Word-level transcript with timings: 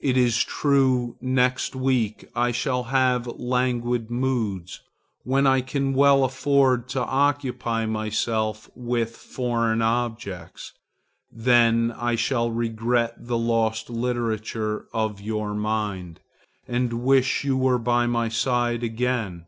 It 0.00 0.16
is 0.16 0.44
true, 0.44 1.16
next 1.20 1.74
week 1.74 2.28
I 2.36 2.52
shall 2.52 2.84
have 2.94 3.26
languid 3.26 4.08
moods, 4.08 4.80
when 5.24 5.48
I 5.48 5.62
can 5.62 5.94
well 5.94 6.22
afford 6.22 6.88
to 6.90 7.02
occupy 7.02 7.84
myself 7.84 8.70
with 8.76 9.16
foreign 9.16 9.82
objects; 9.82 10.74
then 11.32 11.90
I 11.98 12.14
shall 12.14 12.52
regret 12.52 13.14
the 13.18 13.36
lost 13.36 13.90
literature 13.90 14.86
of 14.92 15.20
your 15.20 15.52
mind, 15.56 16.20
and 16.68 17.02
wish 17.02 17.42
you 17.42 17.56
were 17.56 17.80
by 17.80 18.06
my 18.06 18.28
side 18.28 18.84
again. 18.84 19.46